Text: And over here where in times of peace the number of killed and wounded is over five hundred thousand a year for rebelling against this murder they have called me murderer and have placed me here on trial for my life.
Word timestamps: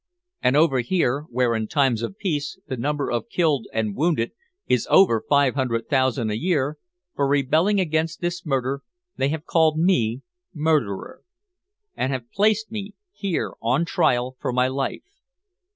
And 0.41 0.57
over 0.57 0.79
here 0.79 1.25
where 1.29 1.53
in 1.53 1.67
times 1.67 2.01
of 2.01 2.17
peace 2.17 2.57
the 2.65 2.75
number 2.75 3.11
of 3.11 3.29
killed 3.29 3.67
and 3.71 3.95
wounded 3.95 4.31
is 4.65 4.87
over 4.89 5.23
five 5.29 5.53
hundred 5.53 5.89
thousand 5.89 6.31
a 6.31 6.37
year 6.39 6.79
for 7.15 7.27
rebelling 7.27 7.79
against 7.79 8.19
this 8.19 8.43
murder 8.43 8.81
they 9.17 9.29
have 9.29 9.45
called 9.45 9.77
me 9.77 10.23
murderer 10.55 11.21
and 11.95 12.11
have 12.11 12.31
placed 12.31 12.71
me 12.71 12.95
here 13.11 13.51
on 13.61 13.85
trial 13.85 14.35
for 14.39 14.51
my 14.51 14.67
life. 14.67 15.03